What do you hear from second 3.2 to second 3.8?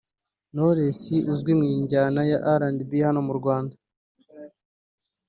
mu Rwanda